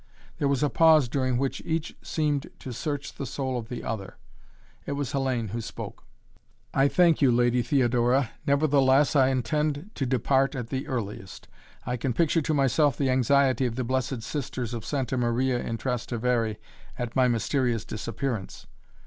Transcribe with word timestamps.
There 0.39 0.47
was 0.47 0.63
a 0.63 0.69
pause 0.71 1.07
during 1.07 1.37
which 1.37 1.61
each 1.63 1.95
seemed 2.01 2.49
to 2.57 2.73
search 2.73 3.13
the 3.13 3.25
soul 3.27 3.59
of 3.59 3.69
the 3.69 3.83
other. 3.83 4.17
It 4.87 4.93
was 4.93 5.11
Hellayne 5.13 5.49
who 5.51 5.61
spoke. 5.61 6.05
"I 6.73 6.87
thank 6.87 7.21
you, 7.21 7.31
Lady 7.31 7.61
Theodora. 7.61 8.31
Nevertheless 8.47 9.15
I 9.15 9.27
intend 9.27 9.91
to 9.93 10.07
depart 10.07 10.55
at 10.55 10.69
the 10.71 10.87
earliest. 10.87 11.47
I 11.85 11.97
can 11.97 12.13
picture 12.13 12.41
to 12.41 12.53
myself 12.55 12.97
the 12.97 13.11
anxiety 13.11 13.67
of 13.67 13.75
the 13.75 13.83
Blessed 13.83 14.23
Sisters 14.23 14.73
of 14.73 14.83
Santa 14.85 15.17
Maria 15.17 15.59
in 15.61 15.77
Trastevere 15.77 16.55
at 16.97 17.15
my 17.15 17.27
mysterious 17.27 17.85
disappearance." 17.85 18.65